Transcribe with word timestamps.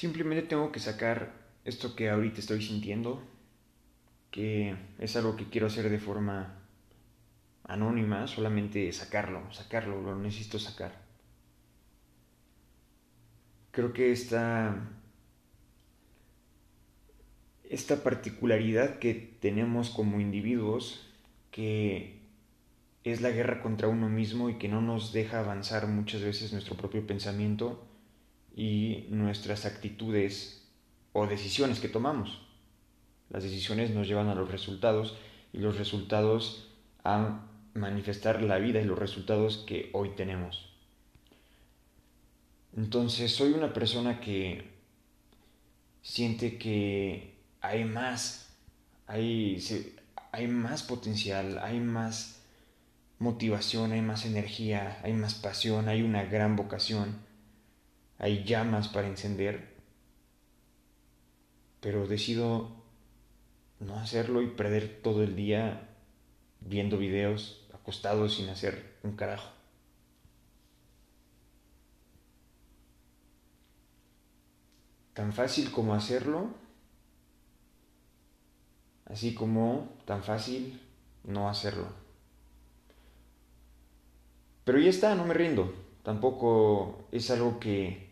Simplemente 0.00 0.48
tengo 0.48 0.72
que 0.72 0.80
sacar 0.80 1.34
esto 1.62 1.94
que 1.94 2.08
ahorita 2.08 2.40
estoy 2.40 2.62
sintiendo, 2.62 3.22
que 4.30 4.74
es 4.98 5.14
algo 5.14 5.36
que 5.36 5.50
quiero 5.50 5.66
hacer 5.66 5.90
de 5.90 5.98
forma 5.98 6.58
anónima, 7.64 8.26
solamente 8.26 8.90
sacarlo, 8.94 9.52
sacarlo, 9.52 10.00
lo 10.00 10.16
necesito 10.16 10.58
sacar. 10.58 11.02
Creo 13.72 13.92
que 13.92 14.10
esta, 14.10 14.88
esta 17.68 18.02
particularidad 18.02 19.00
que 19.00 19.12
tenemos 19.12 19.90
como 19.90 20.18
individuos, 20.18 21.12
que 21.50 22.22
es 23.04 23.20
la 23.20 23.28
guerra 23.28 23.60
contra 23.60 23.88
uno 23.88 24.08
mismo 24.08 24.48
y 24.48 24.54
que 24.54 24.68
no 24.68 24.80
nos 24.80 25.12
deja 25.12 25.40
avanzar 25.40 25.88
muchas 25.88 26.22
veces 26.22 26.54
nuestro 26.54 26.74
propio 26.74 27.06
pensamiento 27.06 27.89
y 28.54 29.06
nuestras 29.10 29.66
actitudes 29.66 30.68
o 31.12 31.26
decisiones 31.26 31.80
que 31.80 31.88
tomamos. 31.88 32.46
Las 33.28 33.42
decisiones 33.42 33.90
nos 33.90 34.08
llevan 34.08 34.28
a 34.28 34.34
los 34.34 34.50
resultados 34.50 35.16
y 35.52 35.58
los 35.58 35.78
resultados 35.78 36.68
a 37.04 37.46
manifestar 37.74 38.42
la 38.42 38.58
vida 38.58 38.80
y 38.80 38.84
los 38.84 38.98
resultados 38.98 39.64
que 39.66 39.90
hoy 39.92 40.10
tenemos. 40.10 40.70
Entonces 42.76 43.34
soy 43.34 43.52
una 43.52 43.72
persona 43.72 44.20
que 44.20 44.68
siente 46.02 46.58
que 46.58 47.34
hay 47.60 47.84
más, 47.84 48.56
hay, 49.06 49.62
hay 50.32 50.46
más 50.46 50.82
potencial, 50.82 51.58
hay 51.58 51.80
más 51.80 52.42
motivación, 53.18 53.92
hay 53.92 54.02
más 54.02 54.24
energía, 54.24 54.98
hay 55.02 55.12
más 55.12 55.34
pasión, 55.34 55.88
hay 55.88 56.02
una 56.02 56.24
gran 56.24 56.56
vocación, 56.56 57.18
hay 58.20 58.44
llamas 58.44 58.88
para 58.88 59.08
encender, 59.08 59.74
pero 61.80 62.06
decido 62.06 62.70
no 63.80 63.98
hacerlo 63.98 64.42
y 64.42 64.48
perder 64.48 65.00
todo 65.02 65.22
el 65.22 65.34
día 65.34 65.88
viendo 66.60 66.98
videos 66.98 67.66
acostados 67.72 68.34
sin 68.34 68.50
hacer 68.50 68.98
un 69.02 69.16
carajo. 69.16 69.50
Tan 75.14 75.32
fácil 75.32 75.70
como 75.72 75.94
hacerlo, 75.94 76.50
así 79.06 79.32
como 79.32 79.96
tan 80.04 80.22
fácil 80.22 80.78
no 81.24 81.48
hacerlo. 81.48 81.88
Pero 84.64 84.78
ya 84.78 84.90
está, 84.90 85.14
no 85.14 85.24
me 85.24 85.32
rindo. 85.32 85.72
Tampoco 86.02 87.08
es 87.12 87.30
algo 87.30 87.58
que 87.58 88.09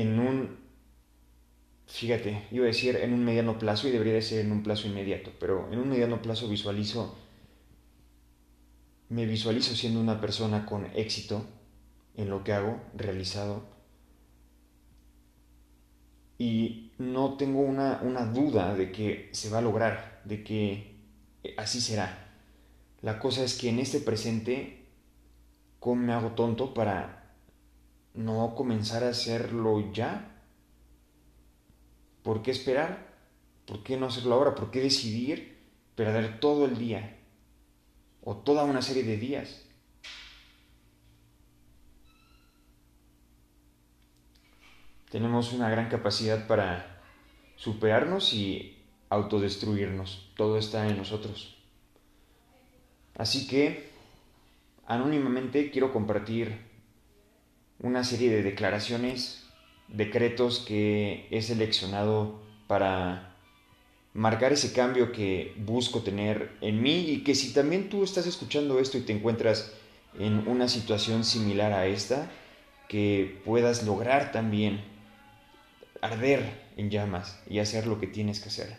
en 0.00 0.18
un 0.18 0.68
fíjate, 1.88 2.46
iba 2.52 2.64
a 2.64 2.68
decir 2.68 2.96
en 2.96 3.12
un 3.12 3.24
mediano 3.24 3.58
plazo 3.58 3.88
y 3.88 3.90
debería 3.90 4.12
de 4.12 4.22
ser 4.22 4.44
en 4.44 4.52
un 4.52 4.62
plazo 4.62 4.86
inmediato, 4.86 5.32
pero 5.40 5.72
en 5.72 5.78
un 5.78 5.88
mediano 5.88 6.22
plazo 6.22 6.48
visualizo, 6.48 7.16
me 9.08 9.24
visualizo 9.24 9.74
siendo 9.74 10.00
una 10.00 10.20
persona 10.20 10.66
con 10.66 10.86
éxito 10.94 11.44
en 12.14 12.28
lo 12.28 12.44
que 12.44 12.52
hago, 12.52 12.78
realizado, 12.94 13.66
y 16.36 16.92
no 16.98 17.36
tengo 17.36 17.60
una, 17.62 18.00
una 18.02 18.26
duda 18.26 18.74
de 18.74 18.92
que 18.92 19.28
se 19.32 19.50
va 19.50 19.58
a 19.58 19.62
lograr, 19.62 20.20
de 20.24 20.44
que 20.44 20.94
así 21.56 21.80
será. 21.80 22.26
La 23.00 23.18
cosa 23.18 23.42
es 23.42 23.56
que 23.56 23.70
en 23.70 23.78
este 23.78 24.00
presente, 24.00 24.86
¿cómo 25.80 26.02
me 26.02 26.12
hago 26.12 26.32
tonto 26.32 26.74
para 26.74 27.17
no 28.18 28.54
comenzar 28.56 29.04
a 29.04 29.10
hacerlo 29.10 29.92
ya? 29.92 30.42
¿Por 32.24 32.42
qué 32.42 32.50
esperar? 32.50 33.06
¿Por 33.64 33.84
qué 33.84 33.96
no 33.96 34.06
hacerlo 34.06 34.34
ahora? 34.34 34.54
¿Por 34.56 34.70
qué 34.72 34.80
decidir 34.80 35.56
perder 35.94 36.40
todo 36.40 36.64
el 36.64 36.76
día? 36.78 37.16
O 38.22 38.36
toda 38.36 38.64
una 38.64 38.82
serie 38.82 39.04
de 39.04 39.16
días. 39.16 39.64
Tenemos 45.10 45.52
una 45.52 45.70
gran 45.70 45.88
capacidad 45.88 46.46
para 46.48 47.00
superarnos 47.56 48.34
y 48.34 48.82
autodestruirnos. 49.10 50.32
Todo 50.36 50.58
está 50.58 50.88
en 50.88 50.96
nosotros. 50.98 51.56
Así 53.14 53.46
que, 53.46 53.90
anónimamente, 54.86 55.70
quiero 55.70 55.92
compartir 55.92 56.67
una 57.80 58.04
serie 58.04 58.30
de 58.30 58.42
declaraciones 58.42 59.44
decretos 59.88 60.64
que 60.66 61.26
he 61.30 61.42
seleccionado 61.42 62.40
para 62.66 63.34
marcar 64.14 64.52
ese 64.52 64.72
cambio 64.72 65.12
que 65.12 65.54
busco 65.56 66.02
tener 66.02 66.50
en 66.60 66.82
mí 66.82 67.00
y 67.08 67.24
que 67.24 67.34
si 67.34 67.52
también 67.52 67.88
tú 67.88 68.04
estás 68.04 68.26
escuchando 68.26 68.78
esto 68.80 68.98
y 68.98 69.02
te 69.02 69.12
encuentras 69.12 69.72
en 70.18 70.48
una 70.48 70.68
situación 70.68 71.24
similar 71.24 71.72
a 71.72 71.86
esta, 71.86 72.30
que 72.88 73.40
puedas 73.44 73.84
lograr 73.84 74.32
también 74.32 74.82
arder 76.00 76.66
en 76.76 76.90
llamas 76.90 77.40
y 77.48 77.58
hacer 77.58 77.86
lo 77.86 78.00
que 78.00 78.06
tienes 78.06 78.40
que 78.40 78.48
hacer. 78.48 78.76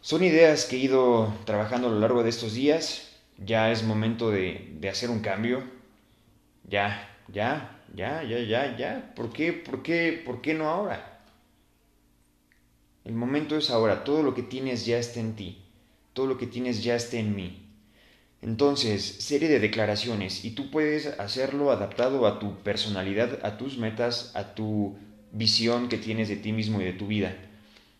Son 0.00 0.22
ideas 0.22 0.64
que 0.64 0.76
he 0.76 0.80
ido 0.80 1.32
trabajando 1.44 1.88
a 1.88 1.90
lo 1.90 2.00
largo 2.00 2.22
de 2.22 2.30
estos 2.30 2.54
días. 2.54 3.08
Ya 3.38 3.70
es 3.70 3.82
momento 3.82 4.30
de, 4.30 4.68
de 4.78 4.88
hacer 4.88 5.10
un 5.10 5.20
cambio. 5.20 5.62
Ya, 6.68 7.08
ya, 7.28 7.80
ya, 7.94 8.22
ya, 8.22 8.38
ya, 8.40 8.76
ya. 8.76 9.12
¿Por 9.14 9.32
qué, 9.32 9.52
por 9.52 9.82
qué, 9.82 10.22
por 10.24 10.40
qué 10.40 10.54
no 10.54 10.68
ahora? 10.68 11.20
El 13.04 13.14
momento 13.14 13.56
es 13.56 13.70
ahora. 13.70 14.04
Todo 14.04 14.22
lo 14.22 14.34
que 14.34 14.42
tienes 14.42 14.86
ya 14.86 14.98
está 14.98 15.20
en 15.20 15.34
ti. 15.34 15.62
Todo 16.12 16.26
lo 16.26 16.38
que 16.38 16.46
tienes 16.46 16.82
ya 16.82 16.94
está 16.94 17.16
en 17.16 17.34
mí. 17.34 17.58
Entonces, 18.42 19.04
serie 19.04 19.48
de 19.48 19.60
declaraciones 19.60 20.44
y 20.44 20.50
tú 20.50 20.70
puedes 20.70 21.06
hacerlo 21.06 21.70
adaptado 21.70 22.26
a 22.26 22.40
tu 22.40 22.58
personalidad, 22.58 23.38
a 23.44 23.56
tus 23.56 23.78
metas, 23.78 24.32
a 24.34 24.54
tu 24.54 24.96
visión 25.30 25.88
que 25.88 25.96
tienes 25.96 26.28
de 26.28 26.36
ti 26.36 26.52
mismo 26.52 26.80
y 26.80 26.84
de 26.84 26.92
tu 26.92 27.06
vida. 27.06 27.36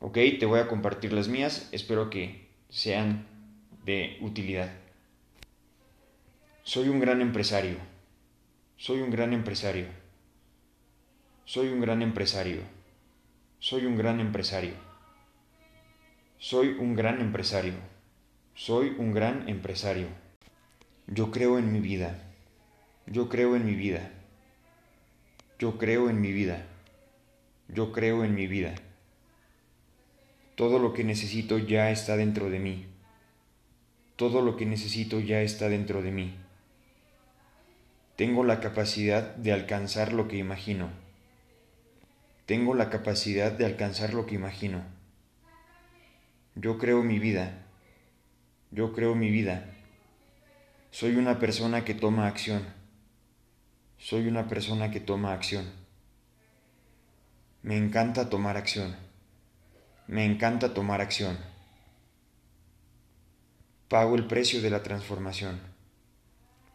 ¿Ok? 0.00 0.18
Te 0.40 0.46
voy 0.46 0.58
a 0.58 0.66
compartir 0.66 1.12
las 1.12 1.28
mías. 1.28 1.68
Espero 1.70 2.10
que 2.10 2.48
sean 2.68 3.26
de 3.84 4.18
utilidad. 4.20 4.72
Soy 6.64 6.88
un 6.88 6.98
gran 6.98 7.20
empresario. 7.20 7.76
Soy 8.84 9.00
un 9.00 9.08
gran 9.08 9.32
empresario. 9.32 9.86
Soy 11.46 11.68
un 11.68 11.80
gran 11.80 12.02
empresario. 12.02 12.60
Soy 13.58 13.86
un 13.86 13.96
gran 13.96 14.20
empresario. 14.20 14.74
Soy 16.36 16.76
un 16.78 16.94
gran 16.94 17.22
empresario. 17.22 17.72
Soy 18.54 18.94
un 18.98 19.14
gran 19.14 19.48
empresario. 19.48 20.08
Yo 21.06 21.30
creo 21.30 21.58
en 21.58 21.72
mi 21.72 21.80
vida. 21.80 22.30
Yo 23.06 23.30
creo 23.30 23.56
en 23.56 23.64
mi 23.64 23.74
vida. 23.74 24.10
Yo 25.58 25.78
creo 25.78 26.10
en 26.10 26.20
mi 26.20 26.32
vida. 26.32 26.66
Yo 27.68 27.90
creo 27.90 28.22
en 28.22 28.34
mi 28.34 28.46
vida. 28.46 28.74
Todo 30.56 30.78
lo 30.78 30.92
que 30.92 31.04
necesito 31.04 31.56
ya 31.56 31.90
está 31.90 32.18
dentro 32.18 32.50
de 32.50 32.58
mí. 32.58 32.84
Todo 34.16 34.42
lo 34.42 34.58
que 34.58 34.66
necesito 34.66 35.20
ya 35.20 35.40
está 35.40 35.70
dentro 35.70 36.02
de 36.02 36.10
mí. 36.10 36.43
Tengo 38.16 38.44
la 38.44 38.60
capacidad 38.60 39.34
de 39.34 39.52
alcanzar 39.52 40.12
lo 40.12 40.28
que 40.28 40.36
imagino. 40.36 40.88
Tengo 42.46 42.74
la 42.74 42.88
capacidad 42.88 43.50
de 43.50 43.66
alcanzar 43.66 44.14
lo 44.14 44.24
que 44.26 44.36
imagino. 44.36 44.82
Yo 46.54 46.78
creo 46.78 47.02
mi 47.02 47.18
vida. 47.18 47.66
Yo 48.70 48.92
creo 48.92 49.16
mi 49.16 49.30
vida. 49.30 49.66
Soy 50.92 51.16
una 51.16 51.40
persona 51.40 51.84
que 51.84 51.94
toma 51.94 52.28
acción. 52.28 52.64
Soy 53.98 54.28
una 54.28 54.46
persona 54.46 54.92
que 54.92 55.00
toma 55.00 55.32
acción. 55.32 55.72
Me 57.62 57.76
encanta 57.76 58.30
tomar 58.30 58.56
acción. 58.56 58.94
Me 60.06 60.24
encanta 60.24 60.72
tomar 60.72 61.00
acción. 61.00 61.36
Pago 63.88 64.14
el 64.14 64.28
precio 64.28 64.62
de 64.62 64.70
la 64.70 64.84
transformación. 64.84 65.73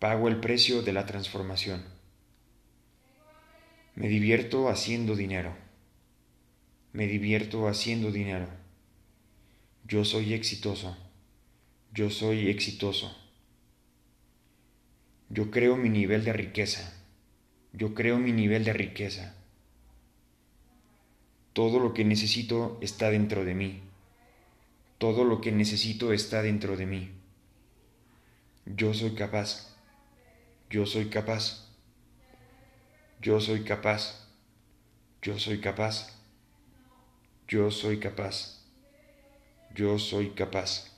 Pago 0.00 0.28
el 0.28 0.40
precio 0.40 0.80
de 0.80 0.94
la 0.94 1.04
transformación. 1.04 1.84
Me 3.94 4.08
divierto 4.08 4.70
haciendo 4.70 5.14
dinero. 5.14 5.54
Me 6.94 7.06
divierto 7.06 7.68
haciendo 7.68 8.10
dinero. 8.10 8.48
Yo 9.84 10.06
soy 10.06 10.32
exitoso. 10.32 10.96
Yo 11.92 12.08
soy 12.08 12.48
exitoso. 12.48 13.14
Yo 15.28 15.50
creo 15.50 15.76
mi 15.76 15.90
nivel 15.90 16.24
de 16.24 16.32
riqueza. 16.32 16.94
Yo 17.74 17.92
creo 17.92 18.18
mi 18.18 18.32
nivel 18.32 18.64
de 18.64 18.72
riqueza. 18.72 19.36
Todo 21.52 21.78
lo 21.78 21.92
que 21.92 22.06
necesito 22.06 22.78
está 22.80 23.10
dentro 23.10 23.44
de 23.44 23.54
mí. 23.54 23.82
Todo 24.96 25.24
lo 25.24 25.42
que 25.42 25.52
necesito 25.52 26.14
está 26.14 26.40
dentro 26.40 26.78
de 26.78 26.86
mí. 26.86 27.10
Yo 28.64 28.94
soy 28.94 29.10
capaz. 29.10 29.69
Yo 30.70 30.86
soy 30.86 31.06
capaz. 31.06 31.68
Yo 33.20 33.40
soy 33.40 33.64
capaz. 33.64 34.28
Yo 35.20 35.36
soy 35.38 35.60
capaz. 35.60 36.16
Yo 37.48 37.72
soy 37.72 37.98
capaz. 37.98 38.64
Yo 39.74 39.98
soy 39.98 40.30
capaz. 40.30 40.96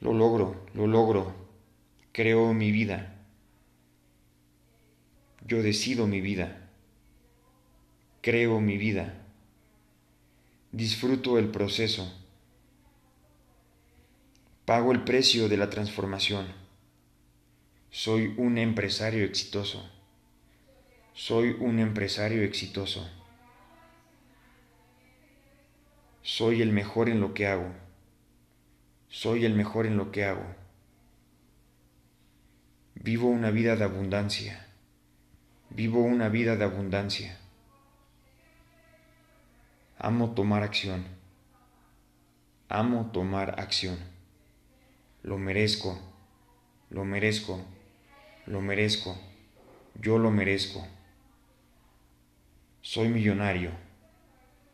Lo 0.00 0.12
logro, 0.12 0.66
lo 0.74 0.88
logro. 0.88 1.32
Creo 2.10 2.52
mi 2.52 2.72
vida. 2.72 3.24
Yo 5.46 5.62
decido 5.62 6.08
mi 6.08 6.20
vida. 6.20 6.70
Creo 8.20 8.60
mi 8.60 8.78
vida. 8.78 9.22
Disfruto 10.72 11.38
el 11.38 11.50
proceso. 11.50 12.12
Pago 14.64 14.90
el 14.90 15.04
precio 15.04 15.48
de 15.48 15.56
la 15.56 15.70
transformación. 15.70 16.65
Soy 18.06 18.32
un 18.36 18.56
empresario 18.56 19.24
exitoso. 19.24 19.84
Soy 21.12 21.56
un 21.58 21.80
empresario 21.80 22.44
exitoso. 22.44 23.04
Soy 26.22 26.62
el 26.62 26.72
mejor 26.72 27.08
en 27.08 27.20
lo 27.20 27.34
que 27.34 27.48
hago. 27.48 27.72
Soy 29.08 29.44
el 29.44 29.54
mejor 29.54 29.86
en 29.86 29.96
lo 29.96 30.12
que 30.12 30.24
hago. 30.24 30.46
Vivo 32.94 33.26
una 33.26 33.50
vida 33.50 33.74
de 33.74 33.82
abundancia. 33.82 34.68
Vivo 35.70 36.04
una 36.04 36.28
vida 36.28 36.54
de 36.54 36.62
abundancia. 36.62 37.40
Amo 39.98 40.30
tomar 40.30 40.62
acción. 40.62 41.04
Amo 42.68 43.10
tomar 43.12 43.58
acción. 43.58 43.98
Lo 45.24 45.38
merezco. 45.38 45.98
Lo 46.88 47.04
merezco. 47.04 47.66
Lo 48.46 48.60
merezco. 48.60 49.18
Yo 50.00 50.18
lo 50.18 50.30
merezco. 50.30 50.86
Soy 52.80 53.08
millonario. 53.08 53.72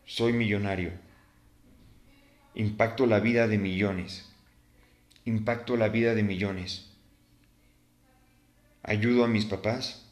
Soy 0.05 0.35
millonario. 0.35 0.93
Impacto 2.55 3.07
la 3.07 3.21
vida 3.21 3.49
de 3.49 3.57
millones. 3.57 4.31
Impacto 5.25 5.79
la 5.79 5.89
vida 5.89 6.15
de 6.15 6.23
millones. 6.23 6.91
Ayudo 8.83 9.25
a 9.25 9.29
mis 9.29 9.47
papás. 9.47 10.07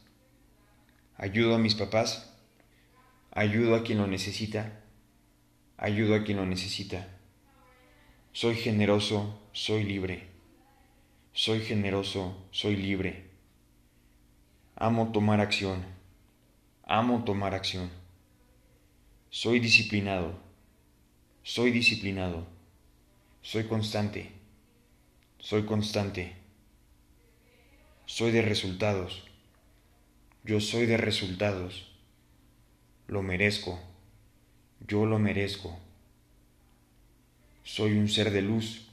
Ayudo 1.15 1.53
a 1.53 1.59
mis 1.59 1.75
papás. 1.75 2.33
Ayudo 3.29 3.75
a 3.75 3.83
quien 3.83 3.99
lo 3.99 4.07
necesita. 4.07 4.81
Ayudo 5.77 6.15
a 6.15 6.23
quien 6.23 6.37
lo 6.37 6.47
necesita. 6.47 7.07
Soy 8.33 8.55
generoso, 8.55 9.39
soy 9.51 9.83
libre. 9.83 10.29
Soy 11.33 11.59
generoso, 11.59 12.47
soy 12.51 12.75
libre. 12.75 13.30
Amo 14.83 15.11
tomar 15.11 15.41
acción. 15.41 15.85
Amo 16.87 17.23
tomar 17.23 17.53
acción. 17.53 17.91
Soy 19.29 19.59
disciplinado. 19.59 20.33
Soy 21.43 21.69
disciplinado. 21.69 22.47
Soy 23.43 23.65
constante. 23.65 24.31
Soy 25.37 25.65
constante. 25.67 26.35
Soy 28.07 28.31
de 28.31 28.41
resultados. 28.41 29.23
Yo 30.43 30.59
soy 30.59 30.87
de 30.87 30.97
resultados. 30.97 31.95
Lo 33.05 33.21
merezco. 33.21 33.79
Yo 34.87 35.05
lo 35.05 35.19
merezco. 35.19 35.77
Soy 37.63 37.99
un 37.99 38.09
ser 38.09 38.31
de 38.31 38.41
luz. 38.41 38.89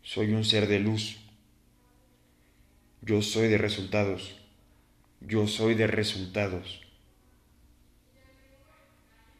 Soy 0.00 0.32
un 0.32 0.46
ser 0.46 0.66
de 0.66 0.80
luz. 0.80 1.18
Yo 3.02 3.20
soy 3.20 3.48
de 3.48 3.58
resultados. 3.58 4.45
Yo 5.20 5.46
soy 5.46 5.74
de 5.74 5.86
resultados. 5.86 6.82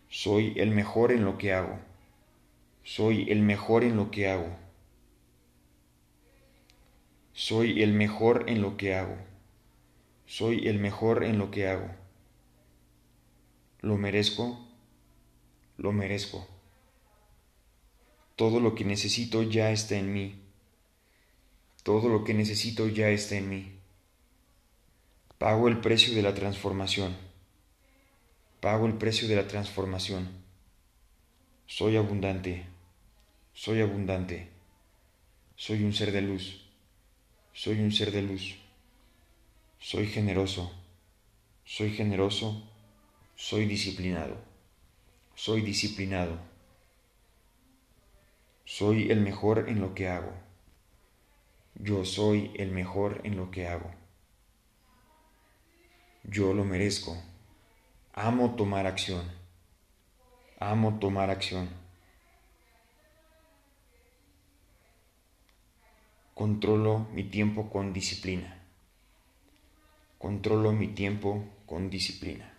Soy 0.09 0.55
el 0.57 0.71
mejor 0.71 1.13
en 1.13 1.25
lo 1.25 1.37
que 1.37 1.53
hago. 1.53 1.79
Soy 2.83 3.31
el 3.31 3.43
mejor 3.43 3.85
en 3.85 3.97
lo 3.97 4.11
que 4.11 4.29
hago. 4.29 4.57
Soy 7.33 7.83
el 7.83 7.93
mejor 7.93 8.49
en 8.49 8.63
lo 8.63 8.77
que 8.77 8.95
hago. 8.95 9.17
Soy 10.25 10.67
el 10.67 10.79
mejor 10.79 11.23
en 11.23 11.39
lo 11.39 11.51
que 11.51 11.69
hago. 11.69 11.91
Lo 13.81 13.99
merezco. 13.99 14.67
Lo 15.77 15.93
merezco. 15.93 16.49
Todo 18.37 18.61
lo 18.61 18.75
que 18.75 18.85
necesito 18.85 19.43
ya 19.43 19.71
está 19.71 19.97
en 19.97 20.13
mí. 20.13 20.43
Todo 21.83 22.09
lo 22.09 22.25
que 22.25 22.35
necesito 22.35 22.89
ya 22.89 23.11
está 23.11 23.37
en 23.37 23.49
mí. 23.51 23.76
Pago 25.39 25.69
el 25.69 25.83
precio 25.83 26.15
de 26.15 26.23
la 26.23 26.33
transformación. 26.33 27.15
Pago 28.61 28.87
el 28.87 28.95
precio 28.95 29.29
de 29.29 29.37
la 29.37 29.47
transformación. 29.47 30.31
Soy 31.67 31.99
abundante. 31.99 32.65
Soy 33.53 33.83
abundante. 33.83 34.49
Soy 35.55 35.85
un 35.85 35.93
ser 35.93 36.11
de 36.13 36.23
luz. 36.23 36.67
Soy 37.53 37.81
un 37.81 37.93
ser 37.93 38.13
de 38.13 38.23
luz. 38.23 38.57
Soy 39.79 40.07
generoso. 40.07 40.73
Soy 41.67 41.91
generoso. 41.91 42.63
Soy 43.35 43.67
disciplinado. 43.67 44.39
Soy 45.35 45.61
disciplinado. 45.61 46.39
Soy 48.65 49.11
el 49.11 49.21
mejor 49.21 49.69
en 49.69 49.83
lo 49.83 49.95
que 49.95 50.09
hago. 50.09 50.33
Yo 51.75 52.07
soy 52.07 52.53
el 52.55 52.71
mejor 52.71 53.21
en 53.25 53.37
lo 53.37 53.51
que 53.51 53.69
hago. 53.69 54.06
Yo 56.29 56.53
lo 56.53 56.65
merezco. 56.65 57.17
Amo 58.13 58.57
tomar 58.57 58.85
acción. 58.85 59.23
Amo 60.59 60.99
tomar 60.99 61.31
acción. 61.31 61.69
Controlo 66.35 67.07
mi 67.13 67.23
tiempo 67.23 67.71
con 67.71 67.93
disciplina. 67.93 68.61
Controlo 70.19 70.73
mi 70.73 70.89
tiempo 70.89 71.45
con 71.65 71.91
disciplina. 71.91 72.56